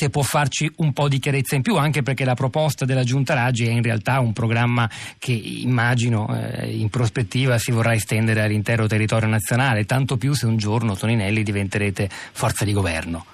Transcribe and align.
se 0.00 0.08
può 0.08 0.22
farci 0.22 0.72
un 0.76 0.94
po' 0.94 1.08
di 1.08 1.18
chiarezza 1.18 1.56
in 1.56 1.60
più, 1.60 1.76
anche 1.76 2.00
perché 2.00 2.24
la 2.24 2.32
proposta 2.32 2.86
della 2.86 3.04
Giunta 3.04 3.34
Raggi 3.34 3.66
è 3.66 3.70
in 3.70 3.82
realtà 3.82 4.18
un 4.20 4.32
programma 4.32 4.88
che 5.18 5.32
immagino 5.32 6.26
eh, 6.34 6.70
in 6.70 6.88
prospettiva 6.88 7.58
si 7.58 7.70
vorrà 7.70 7.92
estendere 7.92 8.40
all'intero 8.40 8.86
territorio 8.86 9.28
nazionale, 9.28 9.84
tanto 9.84 10.16
più 10.16 10.32
se 10.32 10.46
un 10.46 10.56
giorno 10.56 10.96
Toninelli 10.96 11.42
diventerete 11.42 12.08
forza 12.10 12.64
di 12.64 12.72
governo. 12.72 13.26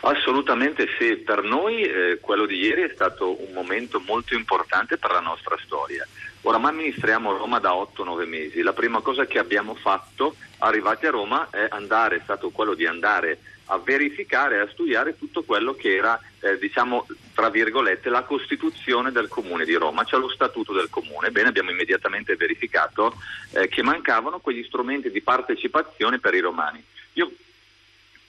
Assolutamente 0.00 0.86
sì, 0.98 1.16
per 1.16 1.42
noi 1.42 1.82
eh, 1.82 2.18
quello 2.18 2.46
di 2.46 2.56
ieri 2.56 2.84
è 2.84 2.90
stato 2.94 3.38
un 3.44 3.52
momento 3.52 4.00
molto 4.06 4.34
importante 4.34 4.96
per 4.96 5.10
la 5.10 5.20
nostra 5.20 5.58
storia. 5.66 6.06
Oramai 6.42 6.70
amministriamo 6.70 7.36
Roma 7.36 7.58
da 7.58 7.72
8-9 7.72 8.26
mesi, 8.26 8.62
la 8.62 8.72
prima 8.72 9.00
cosa 9.00 9.26
che 9.26 9.38
abbiamo 9.38 9.74
fatto 9.74 10.36
arrivati 10.60 11.04
a 11.04 11.10
Roma 11.10 11.48
è, 11.50 11.66
andare, 11.68 12.16
è 12.16 12.20
stato 12.22 12.48
quello 12.48 12.72
di 12.72 12.86
andare 12.86 13.38
a 13.66 13.78
verificare 13.78 14.56
e 14.56 14.60
a 14.60 14.68
studiare 14.70 15.16
tutto 15.16 15.42
quello 15.42 15.74
che 15.74 15.94
era, 15.94 16.20
eh, 16.40 16.58
diciamo, 16.58 17.06
tra 17.34 17.48
virgolette, 17.48 18.10
la 18.10 18.22
Costituzione 18.22 19.10
del 19.10 19.28
Comune 19.28 19.64
di 19.64 19.74
Roma, 19.74 20.04
cioè 20.04 20.20
lo 20.20 20.28
Statuto 20.28 20.72
del 20.72 20.90
Comune. 20.90 21.30
Bene, 21.30 21.48
abbiamo 21.48 21.70
immediatamente 21.70 22.36
verificato 22.36 23.14
eh, 23.52 23.68
che 23.68 23.82
mancavano 23.82 24.40
quegli 24.40 24.64
strumenti 24.64 25.10
di 25.10 25.22
partecipazione 25.22 26.18
per 26.18 26.34
i 26.34 26.40
romani. 26.40 26.84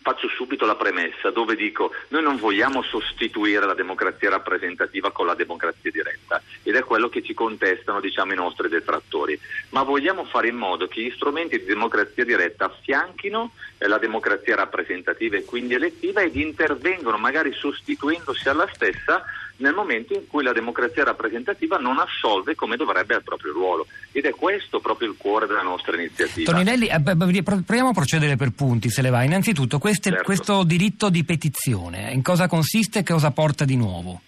Io 0.06 0.12
faccio 0.12 0.28
subito 0.28 0.68
la 0.68 0.76
premessa 0.76 1.32
dove 1.32 1.56
dico 1.56 1.92
noi 2.10 2.22
non 2.22 2.38
vogliamo 2.38 2.84
sostituire 2.84 3.66
la 3.66 3.74
democrazia 3.74 4.30
rappresentativa 4.30 5.12
con 5.12 5.26
la 5.26 5.34
democrazia 5.34 5.90
diretta 5.90 6.44
ed 6.62 6.76
è 6.76 6.84
quello 6.84 7.10
che 7.10 7.24
ci 7.24 7.34
contestano 7.34 8.00
diciamo, 8.00 8.34
i 8.34 8.36
nostri 8.36 8.70
detrattori, 8.70 9.40
ma 9.70 9.82
vogliamo 9.82 10.24
fare 10.26 10.50
in 10.50 10.58
modo 10.58 10.88
che 10.88 11.02
gli 11.02 11.12
strumenti 11.16 11.58
di 11.58 11.66
democrazia 11.66 12.24
diretta 12.24 12.66
affianchino 12.66 13.54
eh, 13.80 13.88
la 13.88 13.98
democrazia 13.98 14.56
rappresentativa 14.56 15.38
e 15.38 15.44
quindi 15.44 15.74
elettiva 15.74 16.22
ed 16.22 16.36
intervengono 16.36 17.18
magari 17.18 17.52
sostituendosi 17.54 18.48
alla 18.48 18.70
stessa 18.72 19.24
nel 19.58 19.74
momento 19.74 20.14
in 20.14 20.28
cui 20.28 20.44
la 20.44 20.52
democrazia 20.52 21.04
rappresentativa 21.04 21.78
non 21.78 21.98
assolve 21.98 22.56
come 22.56 22.76
dovrebbe 22.76 23.16
al 23.16 23.24
proprio 23.24 23.54
ruolo. 23.54 23.88
Ed 24.12 24.26
è 24.26 24.32
questo 24.32 24.80
proprio 24.80 25.10
il 25.10 25.16
cuore 25.18 25.48
della 25.48 25.62
nostra 25.62 25.96
iniziativa. 25.96 26.52
Toninelli, 26.52 26.88
eh, 26.88 27.44
proviamo 27.44 27.90
a 27.90 27.94
procedere 27.94 28.36
per 28.36 28.52
punti, 28.52 28.90
se 28.90 29.02
le 29.02 29.10
va. 29.10 29.24
Innanzitutto, 29.24 29.80
queste, 29.80 30.10
certo. 30.10 30.26
questo 30.26 30.64
diritto 30.64 31.10
di 31.10 31.24
petizione, 31.24 32.12
in 32.12 32.22
cosa 32.22 32.48
consiste 32.48 33.00
e 33.00 33.04
cosa 33.04 33.32
porta 33.32 33.66
di 33.66 33.76
nuovo? 33.76 34.22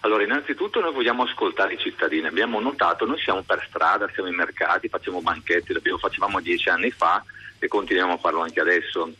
Allora, 0.00 0.22
innanzitutto 0.22 0.80
noi 0.80 0.92
vogliamo 0.92 1.24
ascoltare 1.24 1.74
i 1.74 1.78
cittadini. 1.78 2.26
Abbiamo 2.26 2.60
notato, 2.60 3.06
noi 3.06 3.18
siamo 3.18 3.42
per 3.42 3.64
strada, 3.68 4.08
siamo 4.14 4.28
in 4.28 4.36
mercati, 4.36 4.88
facciamo 4.88 5.20
banchetti, 5.20 5.72
lo 5.72 5.98
facevamo 5.98 6.40
dieci 6.40 6.68
anni 6.68 6.90
fa 6.90 7.24
e 7.58 7.66
continuiamo 7.66 8.12
a 8.12 8.18
farlo 8.18 8.42
anche 8.42 8.60
adesso 8.60 9.10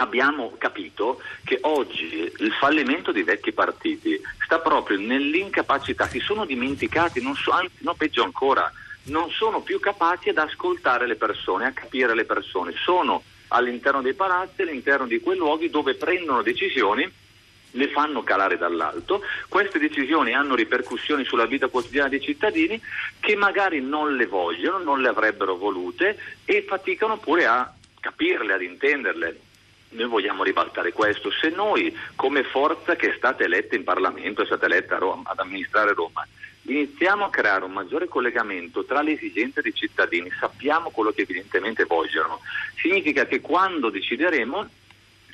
abbiamo 0.00 0.54
capito 0.58 1.20
che 1.44 1.58
oggi 1.62 2.32
il 2.38 2.52
fallimento 2.58 3.12
dei 3.12 3.22
vecchi 3.22 3.52
partiti 3.52 4.20
sta 4.44 4.58
proprio 4.58 4.98
nell'incapacità, 4.98 6.08
si 6.08 6.18
sono 6.20 6.44
dimenticati, 6.44 7.20
so, 7.36 7.50
anzi 7.50 7.76
no, 7.78 7.94
peggio 7.94 8.24
ancora, 8.24 8.70
non 9.04 9.30
sono 9.30 9.60
più 9.60 9.78
capaci 9.78 10.30
ad 10.30 10.38
ascoltare 10.38 11.06
le 11.06 11.16
persone, 11.16 11.66
a 11.66 11.72
capire 11.72 12.14
le 12.14 12.24
persone, 12.24 12.72
sono 12.76 13.22
all'interno 13.48 14.00
dei 14.00 14.14
palazzi, 14.14 14.62
all'interno 14.62 15.06
di 15.06 15.20
quei 15.20 15.36
luoghi 15.36 15.70
dove 15.70 15.94
prendono 15.94 16.42
decisioni 16.42 17.10
le 17.74 17.88
fanno 17.88 18.24
calare 18.24 18.58
dall'alto, 18.58 19.22
queste 19.48 19.78
decisioni 19.78 20.34
hanno 20.34 20.56
ripercussioni 20.56 21.24
sulla 21.24 21.46
vita 21.46 21.68
quotidiana 21.68 22.08
dei 22.08 22.20
cittadini 22.20 22.80
che 23.20 23.36
magari 23.36 23.80
non 23.80 24.16
le 24.16 24.26
vogliono, 24.26 24.82
non 24.82 25.00
le 25.00 25.08
avrebbero 25.08 25.56
volute 25.56 26.18
e 26.44 26.64
faticano 26.66 27.18
pure 27.18 27.46
a 27.46 27.72
capirle, 28.00 28.54
ad 28.54 28.62
intenderle. 28.62 29.40
Noi 29.90 30.06
vogliamo 30.06 30.44
ribaltare 30.44 30.92
questo. 30.92 31.30
Se 31.30 31.48
noi, 31.48 31.96
come 32.14 32.44
forza 32.44 32.94
che 32.94 33.10
è 33.10 33.14
stata 33.16 33.42
eletta 33.42 33.74
in 33.74 33.84
Parlamento, 33.84 34.42
è 34.42 34.46
stata 34.46 34.66
eletta 34.66 34.98
Roma, 34.98 35.30
ad 35.30 35.38
amministrare 35.40 35.94
Roma, 35.94 36.26
iniziamo 36.62 37.24
a 37.24 37.30
creare 37.30 37.64
un 37.64 37.72
maggiore 37.72 38.06
collegamento 38.06 38.84
tra 38.84 39.02
le 39.02 39.12
esigenze 39.12 39.62
dei 39.62 39.74
cittadini, 39.74 40.30
sappiamo 40.38 40.90
quello 40.90 41.10
che 41.10 41.22
evidentemente 41.22 41.84
vogliono, 41.84 42.40
significa 42.76 43.26
che 43.26 43.40
quando 43.40 43.90
decideremo 43.90 44.68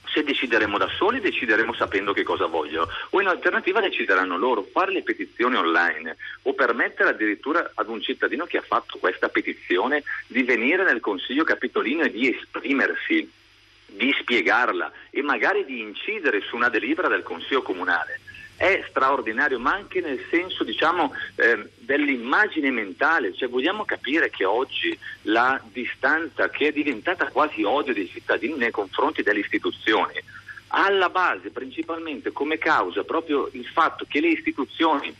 se 0.06 0.22
decideremo 0.22 0.78
da 0.78 0.88
soli 0.88 1.20
decideremo 1.20 1.74
sapendo 1.74 2.12
che 2.12 2.22
cosa 2.22 2.46
vogliono. 2.46 2.88
O 3.10 3.20
in 3.20 3.26
alternativa 3.26 3.80
decideranno 3.80 4.38
loro 4.38 4.62
fare 4.62 4.92
le 4.92 5.02
petizioni 5.02 5.56
online 5.56 6.16
o 6.42 6.54
permettere 6.54 7.10
addirittura 7.10 7.72
ad 7.74 7.88
un 7.88 8.00
cittadino 8.00 8.46
che 8.46 8.58
ha 8.58 8.62
fatto 8.62 8.98
questa 8.98 9.28
petizione 9.28 10.04
di 10.26 10.42
venire 10.42 10.84
nel 10.84 11.00
Consiglio 11.00 11.44
Capitolino 11.44 12.04
e 12.04 12.10
di 12.10 12.34
esprimersi 12.34 13.30
di 13.96 14.14
spiegarla 14.20 14.92
e 15.10 15.22
magari 15.22 15.64
di 15.64 15.80
incidere 15.80 16.40
su 16.40 16.56
una 16.56 16.68
delibera 16.68 17.08
del 17.08 17.22
Consiglio 17.22 17.62
Comunale. 17.62 18.20
È 18.56 18.84
straordinario, 18.88 19.58
ma 19.58 19.72
anche 19.72 20.00
nel 20.00 20.24
senso 20.30 20.64
diciamo, 20.64 21.12
eh, 21.34 21.68
dell'immagine 21.76 22.70
mentale, 22.70 23.34
cioè 23.34 23.48
vogliamo 23.48 23.84
capire 23.84 24.30
che 24.30 24.44
oggi 24.44 24.98
la 25.22 25.60
distanza 25.70 26.48
che 26.48 26.68
è 26.68 26.72
diventata 26.72 27.28
quasi 27.28 27.62
odio 27.64 27.92
dei 27.92 28.08
cittadini 28.08 28.56
nei 28.56 28.70
confronti 28.70 29.22
delle 29.22 29.40
istituzioni 29.40 30.14
alla 30.68 31.10
base 31.10 31.50
principalmente 31.50 32.32
come 32.32 32.58
causa 32.58 33.04
proprio 33.04 33.48
il 33.52 33.66
fatto 33.66 34.04
che 34.08 34.20
le 34.20 34.28
istituzioni 34.28 35.14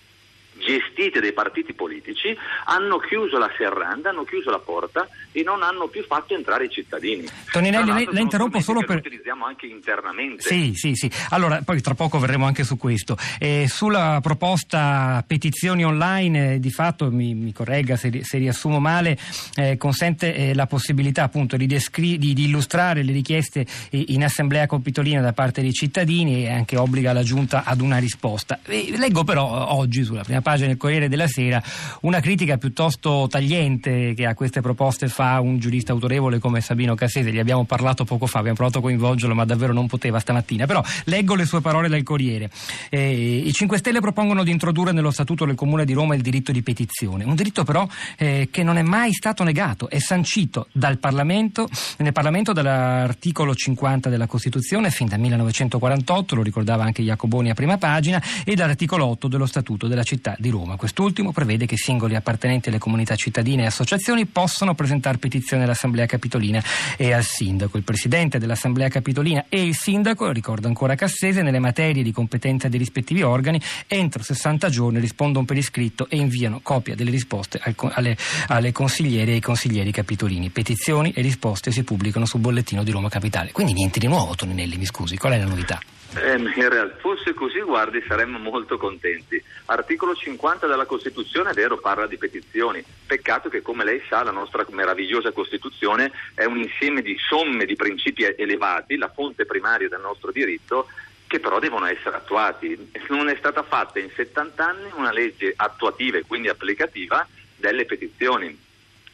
gestite 0.58 1.20
dai 1.20 1.32
partiti 1.32 1.72
politici 1.72 2.36
hanno 2.64 2.98
chiuso 2.98 3.38
la 3.38 3.50
serranda, 3.56 4.10
hanno 4.10 4.24
chiuso 4.24 4.50
la 4.50 4.58
porta 4.58 5.08
e 5.32 5.42
non 5.42 5.62
hanno 5.62 5.86
più 5.86 6.04
fatto 6.04 6.34
entrare 6.34 6.64
i 6.64 6.70
cittadini. 6.70 7.26
Toninelli, 7.50 8.08
la 8.10 8.20
interrompo 8.20 8.60
solo 8.60 8.82
per... 8.82 8.96
utilizziamo 8.96 9.44
anche 9.44 9.66
internamente. 9.66 10.42
Sì, 10.42 10.72
sì, 10.74 10.94
sì. 10.94 11.10
Allora, 11.30 11.60
poi 11.64 11.80
tra 11.80 11.94
poco 11.94 12.18
verremo 12.18 12.46
anche 12.46 12.64
su 12.64 12.76
questo. 12.76 13.16
Eh, 13.38 13.66
sulla 13.68 14.20
proposta 14.22 15.22
petizioni 15.26 15.84
online, 15.84 16.54
eh, 16.54 16.60
di 16.60 16.70
fatto, 16.70 17.10
mi, 17.10 17.34
mi 17.34 17.52
corregga 17.52 17.96
se, 17.96 18.24
se, 18.24 18.38
riassumo 18.38 18.80
male, 18.80 19.18
eh, 19.56 19.76
consente 19.76 20.34
eh, 20.34 20.54
la 20.54 20.66
possibilità 20.66 21.24
appunto 21.24 21.56
di, 21.56 21.66
descri- 21.66 22.18
di, 22.18 22.32
di, 22.32 22.44
illustrare 22.44 23.02
le 23.02 23.12
richieste 23.12 23.66
in 23.90 24.24
assemblea 24.24 24.66
capitolina 24.66 25.20
da 25.20 25.32
parte 25.32 25.60
dei 25.60 25.72
cittadini 25.72 26.44
e 26.44 26.50
anche 26.50 26.76
obbliga 26.76 27.12
la 27.12 27.22
Giunta 27.22 27.64
ad 27.64 27.80
una 27.80 27.98
risposta. 27.98 28.58
leggo 28.64 29.24
però 29.24 29.74
oggi 29.74 30.04
sulla 30.04 30.22
prima 30.22 30.40
pagina 30.46 30.68
del 30.68 30.76
Corriere 30.76 31.08
della 31.08 31.26
Sera 31.26 31.60
una 32.02 32.20
critica 32.20 32.56
piuttosto 32.56 33.26
tagliente 33.28 34.14
che 34.14 34.26
a 34.26 34.34
queste 34.34 34.60
proposte 34.60 35.08
fa 35.08 35.40
un 35.40 35.58
giurista 35.58 35.90
autorevole 35.90 36.38
come 36.38 36.60
Sabino 36.60 36.94
Cassese. 36.94 37.32
Gli 37.32 37.40
abbiamo 37.40 37.64
parlato 37.64 38.04
poco 38.04 38.26
fa, 38.26 38.38
abbiamo 38.38 38.56
provato 38.56 38.78
a 38.78 38.80
coinvolgerlo, 38.80 39.34
ma 39.34 39.44
davvero 39.44 39.72
non 39.72 39.88
poteva 39.88 40.20
stamattina. 40.20 40.66
Però 40.66 40.80
leggo 41.06 41.34
le 41.34 41.46
sue 41.46 41.60
parole 41.60 41.88
dal 41.88 42.04
Corriere. 42.04 42.48
Eh, 42.90 43.42
I 43.44 43.52
5 43.52 43.78
Stelle 43.78 43.98
propongono 43.98 44.44
di 44.44 44.52
introdurre 44.52 44.92
nello 44.92 45.10
Statuto 45.10 45.44
del 45.44 45.56
Comune 45.56 45.84
di 45.84 45.94
Roma 45.94 46.14
il 46.14 46.22
diritto 46.22 46.52
di 46.52 46.62
petizione. 46.62 47.24
Un 47.24 47.34
diritto 47.34 47.64
però 47.64 47.84
eh, 48.16 48.48
che 48.48 48.62
non 48.62 48.76
è 48.76 48.82
mai 48.82 49.12
stato 49.12 49.42
negato, 49.42 49.90
è 49.90 49.98
sancito 49.98 50.68
dal 50.70 50.98
Parlamento, 50.98 51.68
nel 51.98 52.12
Parlamento 52.12 52.52
dall'articolo 52.52 53.52
50 53.52 54.08
della 54.08 54.28
Costituzione 54.28 54.90
fin 54.90 55.08
dal 55.08 55.18
1948, 55.18 56.36
lo 56.36 56.42
ricordava 56.42 56.84
anche 56.84 57.02
Jacoboni 57.02 57.50
a 57.50 57.54
prima 57.54 57.78
pagina, 57.78 58.22
e 58.44 58.54
dall'articolo 58.54 59.06
8 59.06 59.26
dello 59.26 59.46
Statuto 59.46 59.88
della 59.88 60.04
città 60.04 60.35
di 60.38 60.50
Roma. 60.50 60.76
Quest'ultimo 60.76 61.32
prevede 61.32 61.66
che 61.66 61.76
singoli 61.76 62.14
appartenenti 62.14 62.68
alle 62.68 62.78
comunità 62.78 63.16
cittadine 63.16 63.62
e 63.62 63.66
associazioni 63.66 64.26
possano 64.26 64.74
presentare 64.74 65.18
petizioni 65.18 65.62
all'Assemblea 65.62 66.06
Capitolina 66.06 66.62
e 66.96 67.12
al 67.12 67.24
Sindaco. 67.24 67.76
Il 67.76 67.82
Presidente 67.82 68.38
dell'Assemblea 68.38 68.88
Capitolina 68.88 69.46
e 69.48 69.62
il 69.62 69.74
Sindaco, 69.74 70.30
ricordo 70.30 70.66
ancora 70.66 70.94
Cassese, 70.94 71.42
nelle 71.42 71.58
materie 71.58 72.02
di 72.02 72.12
competenza 72.12 72.68
dei 72.68 72.78
rispettivi 72.78 73.22
organi, 73.22 73.60
entro 73.86 74.22
60 74.22 74.68
giorni 74.68 75.00
rispondono 75.00 75.44
per 75.44 75.56
iscritto 75.56 76.08
e 76.08 76.16
inviano 76.16 76.60
copia 76.62 76.94
delle 76.94 77.10
risposte 77.10 77.60
alle, 77.92 78.16
alle 78.48 78.72
consigliere 78.72 79.32
e 79.32 79.34
ai 79.34 79.40
consiglieri 79.40 79.90
capitolini. 79.90 80.50
Petizioni 80.50 81.12
e 81.12 81.22
risposte 81.22 81.70
si 81.70 81.82
pubblicano 81.82 82.26
sul 82.26 82.40
bollettino 82.40 82.82
di 82.82 82.90
Roma 82.90 83.08
Capitale. 83.08 83.52
Quindi 83.52 83.72
niente 83.72 83.98
di 83.98 84.06
nuovo, 84.06 84.34
Toninelli, 84.34 84.76
mi 84.76 84.86
scusi, 84.86 85.16
qual 85.16 85.32
è 85.32 85.38
la 85.38 85.46
novità? 85.46 85.80
Eh, 86.14 86.36
in 86.36 86.68
realtà, 86.68 86.96
fosse 86.98 87.34
così, 87.34 87.60
guardi, 87.60 88.02
saremmo 88.06 88.38
molto 88.38 88.78
contenti. 88.78 89.42
Articolo 89.66 90.14
50 90.14 90.66
della 90.66 90.86
Costituzione, 90.86 91.50
è 91.50 91.54
vero, 91.54 91.78
parla 91.78 92.06
di 92.06 92.16
petizioni. 92.16 92.82
Peccato 93.06 93.48
che, 93.48 93.60
come 93.60 93.84
lei 93.84 94.00
sa, 94.08 94.22
la 94.22 94.30
nostra 94.30 94.64
meravigliosa 94.70 95.32
Costituzione 95.32 96.12
è 96.34 96.44
un 96.44 96.58
insieme 96.58 97.02
di 97.02 97.16
somme 97.18 97.66
di 97.66 97.76
principi 97.76 98.24
elevati, 98.24 98.96
la 98.96 99.10
fonte 99.12 99.44
primaria 99.44 99.88
del 99.88 100.00
nostro 100.00 100.30
diritto, 100.32 100.88
che 101.26 101.40
però 101.40 101.58
devono 101.58 101.86
essere 101.86 102.16
attuati. 102.16 102.92
Non 103.08 103.28
è 103.28 103.36
stata 103.36 103.62
fatta 103.62 103.98
in 103.98 104.10
70 104.14 104.66
anni 104.66 104.90
una 104.94 105.12
legge 105.12 105.52
attuativa 105.54 106.18
e 106.18 106.24
quindi 106.26 106.48
applicativa 106.48 107.26
delle 107.56 107.84
petizioni 107.84 108.64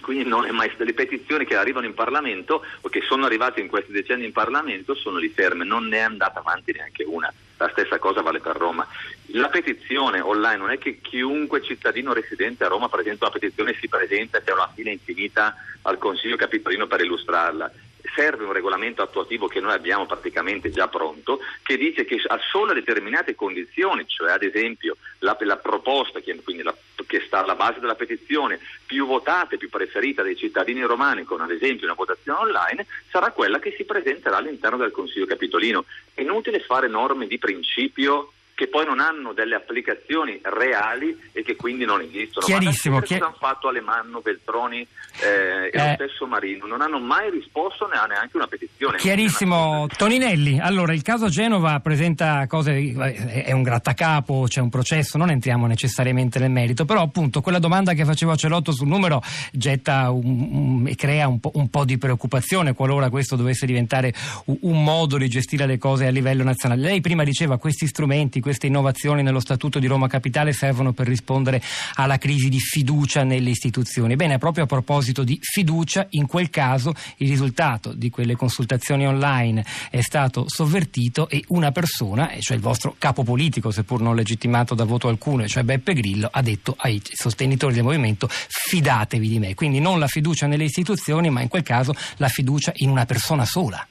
quindi 0.03 0.29
non 0.29 0.45
è 0.45 0.51
mai, 0.51 0.71
le 0.77 0.93
petizioni 0.93 1.47
che 1.47 1.57
arrivano 1.57 1.87
in 1.87 1.95
Parlamento 1.95 2.63
o 2.83 2.89
che 2.91 3.01
sono 3.01 3.25
arrivate 3.25 3.61
in 3.61 3.69
questi 3.69 3.93
decenni 3.93 4.27
in 4.27 4.33
Parlamento 4.33 4.95
sono 4.95 5.17
lì 5.17 5.31
ferme, 5.31 5.65
non 5.65 5.87
ne 5.87 5.97
è 5.97 6.01
andata 6.01 6.41
avanti 6.41 6.73
neanche 6.73 7.05
una. 7.05 7.33
La 7.57 7.71
stessa 7.71 7.99
cosa 7.99 8.23
vale 8.23 8.41
per 8.41 8.57
Roma. 8.57 8.87
La 9.29 9.49
petizione 9.49 10.21
online 10.21 10.57
non 10.57 10.71
è 10.71 10.79
che 10.79 11.01
chiunque 11.01 11.63
cittadino 11.63 12.13
residente 12.13 12.65
a 12.65 12.69
Roma 12.69 12.89
presenta 12.89 13.27
una 13.27 13.39
petizione 13.39 13.71
e 13.71 13.79
si 13.81 13.89
presenta, 13.89 14.43
c'è 14.43 14.53
una 14.53 14.71
fila 14.75 14.91
infinita 14.91 15.55
al 15.83 15.97
Consiglio 15.97 16.37
Capitolino 16.37 16.87
per 16.87 17.01
illustrarla. 17.01 17.73
serve 18.15 18.45
un 18.45 18.53
regolamento 18.53 19.01
attuativo 19.01 19.47
che 19.47 19.61
noi 19.61 19.73
abbiamo 19.73 20.07
praticamente 20.07 20.71
già 20.71 20.89
pronto, 20.89 21.39
che 21.63 21.77
dice 21.77 22.05
che 22.05 22.21
a 22.27 22.39
solo 22.51 22.73
determinate 22.75 23.35
condizioni, 23.35 24.05
cioè 24.07 24.33
ad 24.33 24.43
esempio 24.43 24.97
la, 25.21 25.37
la 25.41 25.57
proposta 25.57 26.21
che, 26.21 26.37
la, 26.63 26.75
che, 27.13 27.23
sta 27.27 27.43
alla 27.43 27.57
base 27.57 27.79
della 27.79 27.95
petizione 27.95 28.59
più 28.87 29.07
votata 29.07 29.55
e 29.55 29.59
più 29.59 29.69
preferita 29.69 30.23
dai 30.23 30.35
cittadini 30.35 30.81
romani 30.81 31.25
con 31.25 31.43
ad 31.43 31.51
esempio 31.51 31.85
una 31.85 31.95
votazione 31.95 32.39
online, 32.39 32.87
sarà 33.11 33.33
quella 33.33 33.59
che 33.59 33.75
si 33.77 33.85
presenterà 33.85 34.39
all'interno 34.39 34.79
del 34.79 34.93
Consiglio 34.93 35.27
Capitolino. 35.27 35.85
È 36.15 36.23
inutile 36.23 36.61
fare 36.61 36.89
norme 36.89 37.27
di 37.27 37.37
principio 37.37 38.33
che 38.55 38.69
poi 38.69 38.85
non 38.85 39.01
hanno 39.01 39.33
delle 39.33 39.55
applicazioni 39.55 40.39
reali 40.43 41.19
e 41.33 41.43
che 41.43 41.57
quindi 41.57 41.85
non 41.85 42.01
esistono. 42.01 42.47
Chiarissimo. 42.47 42.97
Ma 42.97 43.01
cosa 43.01 43.15
hanno 43.17 43.37
fatto 43.39 43.69
Alemanno, 43.69 44.21
Veltroni 44.21 44.87
eh, 45.21 45.71
e 45.71 45.71
eh. 45.73 45.89
lo 45.89 45.95
stesso 45.95 46.27
Marino? 46.27 46.67
Non 46.67 46.81
hanno 46.81 46.99
mai 46.99 47.31
risposto 47.31 47.87
ne 47.87 47.97
ha 47.97 48.05
neanche 48.05 48.37
una 48.37 48.47
petizione. 48.47 48.99
Chiarissimo. 48.99 49.87
Toninelli, 49.97 50.61
allora 50.61 50.93
il 50.93 51.03
caso 51.03 51.29
Genova 51.29 51.81
presenta 51.81 52.47
cose, 52.47 52.93
è 53.45 53.53
un 53.53 53.63
grattacapo, 53.63 54.45
c'è 54.49 54.61
un 54.61 54.71
processo, 54.71 55.19
non 55.19 55.31
entriamo 55.31 55.67
necessariamente 55.67 56.39
nel 56.39 56.51
merito, 56.51 56.85
però 56.85 57.03
appunto 57.03 57.41
quella 57.41 57.59
domanda 57.59 57.93
che 57.95 58.05
facevo 58.05 58.33
a 58.33 58.37
Celotto 58.37 58.73
sul 58.73 58.89
numero 58.89 59.23
getta 59.53 60.11
un, 60.11 60.49
un, 60.53 60.87
e 60.87 60.95
crea 60.95 61.29
un 61.29 61.41
po', 61.41 61.51
un 61.55 61.69
po', 61.69 61.85
di 61.85 61.99
preoccupazione 61.99 62.75
qualora 62.75 63.11
questo 63.11 63.37
dovesse 63.37 63.67
diventare 63.67 64.13
un, 64.45 64.83
modo 64.83 65.17
di 65.17 65.29
gestire 65.29 65.67
le 65.67 65.79
cose 65.79 66.07
a 66.07 66.11
livello 66.11 66.43
nazionale. 66.43 66.83
Lei 66.83 67.01
prima 67.01 67.25
diceva 67.25 67.59
questi 67.59 67.87
strumenti, 67.87 68.41
queste 68.43 68.67
innovazioni 68.67 69.23
nello 69.23 69.41
Statuto 69.41 69.79
di 69.79 69.87
Roma 69.87 70.09
Capitale 70.09 70.53
servono 70.53 70.93
per 70.93 71.07
rispondere 71.07 71.63
alla 71.95 72.19
crisi 72.19 72.51
di 72.51 72.59
fiducia 72.59 73.25
nelle 73.25 73.49
istituzioni. 73.49 74.17
Bene, 74.17 74.37
proprio 74.37 74.65
a 74.65 74.67
proposito 74.67 75.25
di 75.25 75.39
fiducia, 75.41 76.07
in 76.11 76.27
quel 76.27 76.51
caso 76.51 76.93
il 77.17 77.29
risultato 77.29 77.95
di 77.95 78.11
quelle 78.11 78.37
consultazioni 78.37 79.07
online 79.07 79.65
è 79.91 80.01
stato 80.03 80.45
sovvertito 80.47 81.29
e 81.29 81.43
una 81.49 81.73
persona, 81.73 82.31
cioè 82.41 82.57
il 82.57 82.63
vostro 82.63 82.97
capo 82.99 83.23
politico, 83.23 83.71
seppur 83.71 84.03
non 84.03 84.15
legittimato 84.15 84.75
da 84.75 84.85
voto 84.85 85.09
alcuno, 85.09 85.47
cioè 85.47 85.63
Beppe 85.63 85.95
Grillo, 85.95 86.29
ha 86.31 86.43
detto 86.43 86.75
ai 86.77 87.01
sostenitori 87.05 87.75
del 87.75 87.85
movimento 87.85 88.29
fidatevi 88.29 89.29
di 89.29 89.39
me. 89.39 89.55
Quindi 89.55 89.81
non 89.81 89.99
la 89.99 90.09
fiducia 90.09 90.47
nelle 90.47 90.65
istituzioni, 90.65 91.31
ma 91.31 91.41
in 91.41 91.49
quel 91.49 91.63
caso 91.63 91.95
la 92.17 92.29
fiducia 92.29 92.73
in 92.77 92.91
una 92.91 93.07
persona 93.07 93.45
sola. 93.45 93.87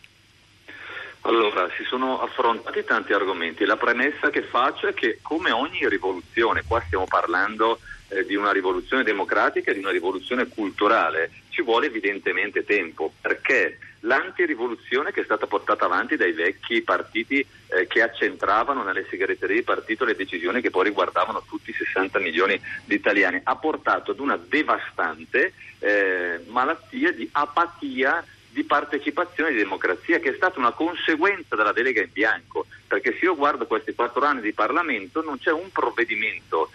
Allora, 1.31 1.69
si 1.77 1.85
sono 1.85 2.21
affrontati 2.21 2.83
tanti 2.83 3.13
argomenti. 3.13 3.63
La 3.63 3.77
premessa 3.77 4.29
che 4.29 4.41
faccio 4.41 4.87
è 4.87 4.93
che 4.93 5.19
come 5.21 5.51
ogni 5.51 5.87
rivoluzione, 5.87 6.65
qua 6.67 6.83
stiamo 6.85 7.05
parlando 7.05 7.79
eh, 8.09 8.25
di 8.25 8.35
una 8.35 8.51
rivoluzione 8.51 9.03
democratica, 9.03 9.71
di 9.71 9.79
una 9.79 9.91
rivoluzione 9.91 10.49
culturale, 10.49 11.31
ci 11.47 11.61
vuole 11.61 11.85
evidentemente 11.85 12.65
tempo, 12.65 13.13
perché 13.21 13.77
l'antirivoluzione 14.01 15.13
che 15.13 15.21
è 15.21 15.23
stata 15.23 15.47
portata 15.47 15.85
avanti 15.85 16.17
dai 16.17 16.33
vecchi 16.33 16.81
partiti 16.81 17.39
eh, 17.39 17.87
che 17.87 18.01
accentravano 18.01 18.83
nelle 18.83 19.05
segreterie 19.09 19.55
di 19.55 19.63
partito 19.63 20.03
le 20.03 20.15
decisioni 20.15 20.59
che 20.59 20.69
poi 20.69 20.83
riguardavano 20.83 21.45
tutti 21.47 21.69
i 21.69 21.73
60 21.73 22.19
milioni 22.19 22.59
di 22.83 22.95
italiani 22.95 23.39
ha 23.41 23.55
portato 23.55 24.11
ad 24.11 24.19
una 24.19 24.37
devastante 24.37 25.53
eh, 25.79 26.41
malattia 26.47 27.13
di 27.13 27.29
apatia 27.31 28.21
di 28.51 28.63
partecipazione 28.63 29.49
e 29.49 29.53
di 29.53 29.59
democrazia 29.59 30.19
che 30.19 30.31
è 30.31 30.35
stata 30.35 30.59
una 30.59 30.71
conseguenza 30.71 31.55
della 31.55 31.71
delega 31.71 32.01
in 32.01 32.09
bianco, 32.11 32.65
perché 32.87 33.15
se 33.17 33.25
io 33.25 33.35
guardo 33.35 33.65
questi 33.65 33.93
quattro 33.93 34.25
anni 34.25 34.41
di 34.41 34.51
Parlamento 34.53 35.21
non 35.21 35.37
c'è 35.39 35.51
un 35.51 35.71
provvedimento 35.71 36.69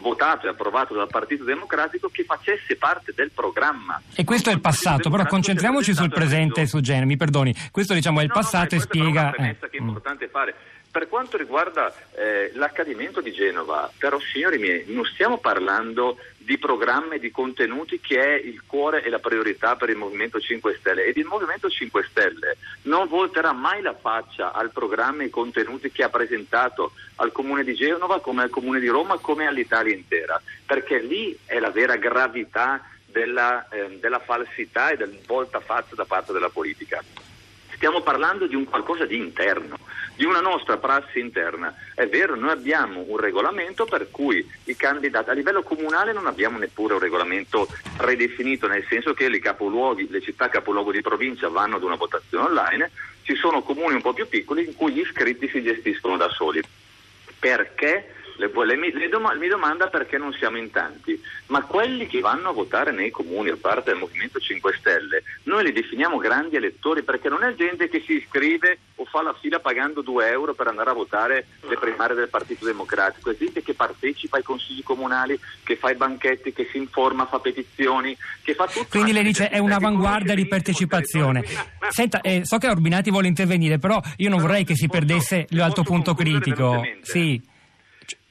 votato 0.00 0.46
e 0.46 0.50
approvato 0.50 0.94
dal 0.94 1.08
Partito 1.08 1.44
Democratico 1.44 2.08
che 2.08 2.24
facesse 2.24 2.76
parte 2.76 3.12
del 3.14 3.30
programma. 3.30 4.00
E 4.14 4.24
questo 4.24 4.48
è 4.50 4.52
il 4.52 4.60
passato, 4.60 5.10
però 5.10 5.26
concentriamoci 5.26 5.92
sul 5.92 6.08
presente 6.08 6.62
e 6.62 6.66
su 6.66 6.80
genere, 6.80 7.06
mi 7.06 7.16
perdoni, 7.16 7.54
questo 7.70 7.92
diciamo 7.92 8.20
è 8.20 8.22
il 8.22 8.28
no, 8.28 8.34
passato 8.34 8.74
no, 8.74 8.80
e 8.80 8.84
spiega... 8.84 9.20
È 9.20 9.22
una 9.22 9.30
premessa 9.30 9.66
eh. 9.66 9.68
che 9.68 9.76
è 9.76 9.80
importante 9.80 10.28
fare. 10.28 10.54
Per 10.90 11.08
quanto 11.08 11.36
riguarda 11.36 11.94
eh, 12.14 12.50
l'accadimento 12.54 13.20
di 13.20 13.32
Genova, 13.32 13.90
però 13.98 14.18
signori 14.18 14.58
miei, 14.58 14.84
non 14.86 15.04
stiamo 15.04 15.38
parlando 15.38 16.16
di 16.48 16.56
programmi 16.56 17.18
di 17.18 17.30
contenuti 17.30 18.00
che 18.00 18.18
è 18.18 18.34
il 18.34 18.62
cuore 18.66 19.04
e 19.04 19.10
la 19.10 19.18
priorità 19.18 19.76
per 19.76 19.90
il 19.90 19.96
Movimento 19.96 20.40
5 20.40 20.78
Stelle 20.80 21.04
ed 21.04 21.18
il 21.18 21.26
Movimento 21.26 21.68
5 21.68 22.06
Stelle 22.08 22.56
non 22.84 23.06
volterà 23.06 23.52
mai 23.52 23.82
la 23.82 23.94
faccia 23.94 24.52
al 24.52 24.70
programma 24.70 25.20
e 25.20 25.24
ai 25.24 25.30
contenuti 25.30 25.92
che 25.92 26.04
ha 26.04 26.08
presentato 26.08 26.92
al 27.16 27.32
Comune 27.32 27.64
di 27.64 27.74
Genova 27.74 28.22
come 28.22 28.42
al 28.42 28.48
Comune 28.48 28.80
di 28.80 28.88
Roma 28.88 29.18
come 29.18 29.46
all'Italia 29.46 29.94
intera 29.94 30.40
perché 30.64 31.00
lì 31.00 31.38
è 31.44 31.58
la 31.58 31.70
vera 31.70 31.96
gravità 31.96 32.82
della, 33.04 33.68
eh, 33.68 33.98
della 34.00 34.20
falsità 34.20 34.90
e 34.90 34.96
del 34.96 35.18
voltafaccia 35.26 35.94
da 35.94 36.04
parte 36.04 36.32
della 36.32 36.50
politica. 36.50 37.02
Stiamo 37.78 38.00
parlando 38.00 38.48
di 38.48 38.56
un 38.56 38.64
qualcosa 38.64 39.06
di 39.06 39.16
interno 39.16 39.78
di 40.18 40.24
una 40.24 40.40
nostra 40.40 40.78
prassi 40.78 41.20
interna. 41.20 41.72
È 41.94 42.04
vero, 42.08 42.34
noi 42.34 42.50
abbiamo 42.50 43.04
un 43.06 43.18
regolamento 43.18 43.84
per 43.84 44.10
cui 44.10 44.44
i 44.64 44.74
candidati 44.74 45.30
a 45.30 45.32
livello 45.32 45.62
comunale 45.62 46.12
non 46.12 46.26
abbiamo 46.26 46.58
neppure 46.58 46.94
un 46.94 46.98
regolamento 46.98 47.70
predefinito, 47.96 48.66
nel 48.66 48.84
senso 48.88 49.14
che 49.14 49.28
le 49.28 49.40
città 50.20 50.48
capoluogo 50.48 50.90
di 50.90 51.02
provincia 51.02 51.46
vanno 51.48 51.76
ad 51.76 51.84
una 51.84 51.94
votazione 51.94 52.48
online, 52.48 52.90
ci 53.22 53.36
sono 53.36 53.62
comuni 53.62 53.94
un 53.94 54.02
po' 54.02 54.12
più 54.12 54.26
piccoli 54.26 54.64
in 54.64 54.74
cui 54.74 54.92
gli 54.92 54.98
iscritti 54.98 55.48
si 55.48 55.62
gestiscono 55.62 56.16
da 56.16 56.28
soli. 56.30 56.60
Perché? 57.38 58.14
Le, 58.38 58.52
le, 58.64 58.92
le 58.92 59.08
dom- 59.08 59.36
mi 59.36 59.48
domanda 59.48 59.88
perché 59.88 60.16
non 60.16 60.32
siamo 60.32 60.58
in 60.58 60.70
tanti, 60.70 61.20
ma 61.46 61.62
quelli 61.62 62.06
che 62.06 62.20
vanno 62.20 62.50
a 62.50 62.52
votare 62.52 62.92
nei 62.92 63.10
comuni 63.10 63.50
a 63.50 63.56
parte 63.60 63.90
del 63.90 63.98
Movimento 63.98 64.38
5 64.38 64.76
Stelle, 64.78 65.24
noi 65.44 65.64
li 65.64 65.72
definiamo 65.72 66.18
grandi 66.18 66.54
elettori 66.54 67.02
perché 67.02 67.28
non 67.28 67.42
è 67.42 67.54
gente 67.54 67.88
che 67.88 68.00
si 68.06 68.14
iscrive 68.14 68.78
o 68.94 69.04
fa 69.06 69.22
la 69.22 69.34
fila 69.34 69.58
pagando 69.58 70.02
2 70.02 70.28
euro 70.28 70.54
per 70.54 70.68
andare 70.68 70.90
a 70.90 70.92
votare 70.92 71.46
le 71.68 71.76
primarie 71.76 72.14
del 72.14 72.28
Partito 72.28 72.64
Democratico, 72.64 73.30
è 73.30 73.36
gente 73.36 73.60
che 73.60 73.74
partecipa 73.74 74.36
ai 74.36 74.44
consigli 74.44 74.84
comunali, 74.84 75.38
che 75.64 75.74
fa 75.76 75.90
i 75.90 75.96
banchetti, 75.96 76.52
che 76.52 76.68
si 76.70 76.78
informa, 76.78 77.26
fa 77.26 77.40
petizioni, 77.40 78.16
che 78.42 78.54
fa 78.54 78.66
tutto. 78.66 78.86
Quindi 78.88 79.12
lei 79.12 79.24
dice 79.24 79.48
è 79.48 79.58
un'avanguardia 79.58 80.34
di 80.34 80.46
partecipazione. 80.46 81.44
Senta, 81.88 82.20
eh, 82.20 82.42
so 82.44 82.58
che 82.58 82.68
Orbinati 82.68 83.10
vuole 83.10 83.26
intervenire, 83.26 83.78
però 83.78 84.00
io 84.16 84.28
non 84.28 84.38
vorrei 84.38 84.64
che 84.64 84.76
si 84.76 84.86
perdesse 84.86 85.46
l'alto 85.50 85.82
punto 85.82 86.14
critico. 86.14 86.86
Sì. 87.02 87.56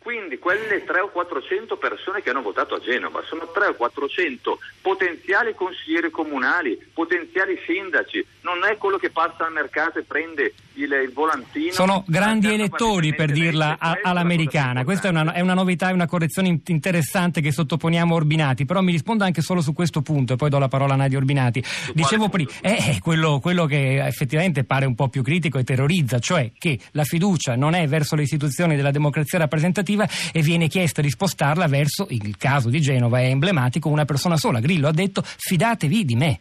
Quindi 0.07 0.39
quelle 0.39 0.85
3 0.85 1.01
o 1.01 1.09
400 1.09 1.75
persone 1.75 2.21
che 2.21 2.29
hanno 2.29 2.41
votato 2.41 2.75
a 2.75 2.79
Genova. 2.79 3.21
Sono 3.27 3.51
3 3.53 3.65
o 3.65 3.73
400 3.73 4.57
potenziali 4.79 5.53
consiglieri 5.53 6.09
comunali, 6.11 6.79
potenziali 6.93 7.59
sindaci, 7.65 8.25
non 8.43 8.63
è 8.63 8.77
quello 8.77 8.95
che 8.95 9.09
passa 9.09 9.45
al 9.45 9.51
mercato 9.51 9.99
e 9.99 10.03
prende 10.03 10.53
il, 10.75 10.91
il 10.93 11.11
volantino. 11.13 11.73
Sono 11.73 12.05
grandi 12.07 12.53
elettori 12.53 13.13
per 13.13 13.31
dirla 13.33 13.75
a, 13.77 13.99
all'americana, 14.01 14.85
questa 14.85 15.09
è 15.09 15.11
una, 15.11 15.33
è 15.33 15.41
una 15.41 15.53
novità 15.53 15.89
e 15.89 15.93
una 15.93 16.07
correzione 16.07 16.57
interessante 16.67 17.41
che 17.41 17.51
sottoponiamo 17.51 18.13
a 18.13 18.15
Orbinati, 18.15 18.63
però 18.63 18.79
mi 18.79 18.93
rispondo 18.93 19.25
anche 19.25 19.41
solo 19.41 19.59
su 19.59 19.73
questo 19.73 20.01
punto 20.01 20.33
e 20.33 20.35
poi 20.37 20.49
do 20.49 20.57
la 20.57 20.69
parola 20.69 20.93
a 20.93 20.95
Nadia 20.95 21.17
Orbinati. 21.17 21.61
Su 21.63 21.91
Dicevo 21.93 22.29
prima, 22.29 22.49
è 22.61 22.97
quello, 23.01 23.39
quello 23.41 23.65
che 23.65 24.05
effettivamente 24.05 24.63
pare 24.63 24.85
un 24.85 24.95
po' 24.95 25.09
più 25.09 25.21
critico 25.21 25.57
e 25.57 25.65
terrorizza, 25.65 26.19
cioè 26.19 26.51
che 26.57 26.79
la 26.91 27.03
fiducia 27.03 27.57
non 27.57 27.73
è 27.73 27.85
verso 27.87 28.15
le 28.15 28.21
istituzioni 28.21 28.77
della 28.77 28.91
democrazia 28.91 29.39
rappresentativa 29.39 29.96
amministrativa 29.97 30.31
e 30.31 30.41
viene 30.41 30.67
chiesto 30.67 31.01
di 31.01 31.09
spostarla 31.09 31.67
verso, 31.67 32.07
il 32.09 32.37
caso 32.37 32.69
di 32.69 32.79
Genova 32.79 33.19
è 33.19 33.25
emblematico, 33.25 33.89
una 33.89 34.05
persona 34.05 34.37
sola. 34.37 34.59
Grillo 34.59 34.87
ha 34.87 34.93
detto 34.93 35.23
fidatevi 35.23 36.05
di 36.05 36.15
me. 36.15 36.39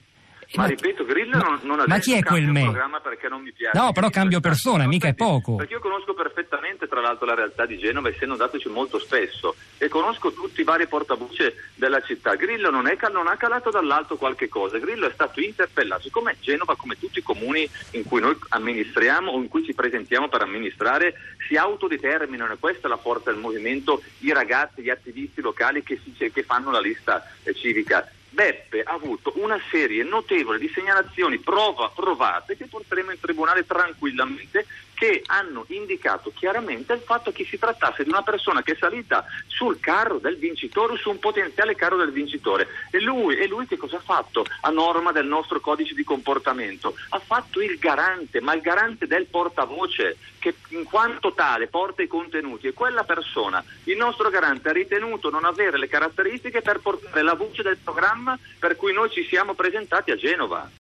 Ma, 0.54 0.62
ma 0.62 0.68
ripeto, 0.68 1.04
Grillo 1.04 1.38
non, 1.38 1.58
non 1.62 1.80
ha 1.80 1.84
ma 1.86 1.98
chi 1.98 2.14
è 2.14 2.22
quel 2.22 2.46
me? 2.46 2.62
programma 2.62 3.00
perché 3.00 3.28
non 3.28 3.42
mi 3.42 3.52
piace. 3.52 3.76
No, 3.76 3.92
però 3.92 4.08
cambio 4.10 4.40
persona, 4.40 4.86
mica 4.86 5.08
è 5.08 5.14
poco. 5.14 5.56
Perché 5.56 5.74
io 5.74 5.80
conosco 5.80 6.14
perfettamente, 6.14 6.86
tra 6.86 7.00
l'altro, 7.00 7.26
la 7.26 7.34
realtà 7.34 7.66
di 7.66 7.76
Genova, 7.78 8.08
essendo 8.08 8.34
andatoci 8.34 8.68
molto 8.68 8.98
spesso, 8.98 9.56
e 9.78 9.88
conosco 9.88 10.32
tutti 10.32 10.60
i 10.60 10.64
vari 10.64 10.86
portabuce 10.86 11.70
della 11.74 12.00
città. 12.00 12.34
Grillo 12.36 12.70
non, 12.70 12.86
è, 12.86 12.96
non 13.10 13.26
ha 13.26 13.36
calato 13.36 13.70
dall'alto 13.70 14.16
qualche 14.16 14.48
cosa, 14.48 14.78
Grillo 14.78 15.08
è 15.08 15.12
stato 15.12 15.40
interpellato, 15.40 16.02
siccome 16.02 16.36
Genova, 16.40 16.76
come 16.76 16.96
tutti 16.98 17.18
i 17.18 17.22
comuni 17.22 17.68
in 17.92 18.04
cui 18.04 18.20
noi 18.20 18.36
amministriamo 18.50 19.32
o 19.32 19.38
in 19.38 19.48
cui 19.48 19.64
ci 19.64 19.74
presentiamo 19.74 20.28
per 20.28 20.42
amministrare, 20.42 21.14
si 21.48 21.56
autodeterminano, 21.56 22.52
e 22.52 22.58
questa 22.58 22.86
è 22.86 22.90
la 22.90 22.96
forza 22.96 23.30
del 23.30 23.40
movimento, 23.40 24.02
i 24.20 24.32
ragazzi, 24.32 24.82
gli 24.82 24.90
attivisti 24.90 25.40
locali 25.40 25.82
che, 25.82 26.00
si, 26.02 26.30
che 26.30 26.42
fanno 26.42 26.70
la 26.70 26.80
lista 26.80 27.26
eh, 27.42 27.54
civica 27.54 28.08
Beppe 28.30 28.82
ha 28.82 28.92
avuto 28.92 29.32
una 29.36 29.58
serie 29.70 30.02
notevole 30.02 30.58
di 30.58 30.70
segnalazioni 30.74 31.38
prova, 31.38 31.90
provate 31.94 32.56
che 32.56 32.66
porteremo 32.66 33.12
in 33.12 33.20
tribunale 33.20 33.64
tranquillamente 33.64 34.66
che 34.96 35.22
hanno 35.26 35.66
indicato 35.68 36.32
chiaramente 36.34 36.94
il 36.94 37.00
fatto 37.00 37.30
che 37.30 37.44
si 37.44 37.58
trattasse 37.58 38.02
di 38.02 38.08
una 38.08 38.22
persona 38.22 38.62
che 38.62 38.72
è 38.72 38.76
salita 38.76 39.26
sul 39.46 39.78
carro 39.78 40.16
del 40.16 40.38
vincitore, 40.38 40.96
su 40.96 41.10
un 41.10 41.18
potenziale 41.18 41.74
carro 41.74 41.96
del 41.96 42.10
vincitore. 42.10 42.66
E 42.90 43.00
lui, 43.02 43.36
e 43.36 43.46
lui 43.46 43.66
che 43.66 43.76
cosa 43.76 43.98
ha 43.98 44.00
fatto 44.00 44.46
a 44.62 44.70
norma 44.70 45.12
del 45.12 45.26
nostro 45.26 45.60
codice 45.60 45.94
di 45.94 46.02
comportamento? 46.02 46.96
Ha 47.10 47.18
fatto 47.18 47.60
il 47.60 47.76
garante, 47.76 48.40
ma 48.40 48.54
il 48.54 48.62
garante 48.62 49.06
del 49.06 49.26
portavoce, 49.26 50.16
che 50.38 50.54
in 50.68 50.84
quanto 50.84 51.34
tale 51.34 51.66
porta 51.66 52.02
i 52.02 52.06
contenuti. 52.06 52.66
E 52.66 52.72
quella 52.72 53.04
persona, 53.04 53.62
il 53.84 53.98
nostro 53.98 54.30
garante, 54.30 54.70
ha 54.70 54.72
ritenuto 54.72 55.28
non 55.28 55.44
avere 55.44 55.76
le 55.78 55.88
caratteristiche 55.88 56.62
per 56.62 56.80
portare 56.80 57.20
la 57.20 57.34
voce 57.34 57.62
del 57.62 57.76
programma 57.76 58.38
per 58.58 58.76
cui 58.76 58.94
noi 58.94 59.10
ci 59.10 59.26
siamo 59.26 59.52
presentati 59.52 60.10
a 60.10 60.16
Genova. 60.16 60.70